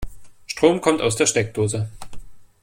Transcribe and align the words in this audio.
Strom 0.47 0.81
kommt 0.81 0.99
aus 0.99 1.15
der 1.15 1.27
Steckdose. 1.27 1.87